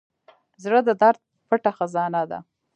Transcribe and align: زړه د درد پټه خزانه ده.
زړه 0.63 0.79
د 0.87 0.89
درد 1.01 1.21
پټه 1.47 1.71
خزانه 1.77 2.21
ده. 2.29 2.39